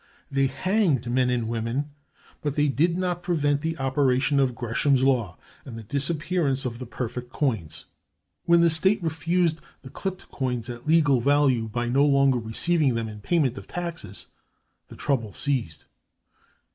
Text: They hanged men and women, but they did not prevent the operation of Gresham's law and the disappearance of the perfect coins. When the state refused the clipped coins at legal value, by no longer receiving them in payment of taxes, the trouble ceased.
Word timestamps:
They 0.31 0.47
hanged 0.47 1.11
men 1.11 1.29
and 1.29 1.47
women, 1.47 1.91
but 2.41 2.55
they 2.55 2.69
did 2.69 2.97
not 2.97 3.21
prevent 3.21 3.61
the 3.61 3.77
operation 3.77 4.39
of 4.39 4.55
Gresham's 4.55 5.03
law 5.03 5.37
and 5.63 5.77
the 5.77 5.83
disappearance 5.83 6.65
of 6.65 6.79
the 6.79 6.87
perfect 6.87 7.31
coins. 7.31 7.85
When 8.45 8.61
the 8.61 8.71
state 8.71 9.03
refused 9.03 9.61
the 9.83 9.91
clipped 9.91 10.29
coins 10.31 10.71
at 10.71 10.87
legal 10.87 11.19
value, 11.21 11.67
by 11.67 11.87
no 11.87 12.03
longer 12.03 12.39
receiving 12.39 12.95
them 12.95 13.07
in 13.07 13.21
payment 13.21 13.59
of 13.59 13.67
taxes, 13.67 14.25
the 14.87 14.95
trouble 14.95 15.33
ceased. 15.33 15.85